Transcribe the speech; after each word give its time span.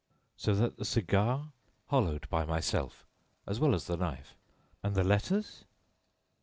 "So 0.35 0.55
that 0.55 0.77
the 0.77 0.83
cigar...." 0.85 1.51
"Hollowed 1.91 2.27
by 2.31 2.43
myself, 2.43 3.05
as 3.45 3.59
well 3.59 3.75
as 3.75 3.85
the 3.85 3.97
knife." 3.97 4.33
"And 4.81 4.95
the 4.95 5.03
letters?" 5.03 5.63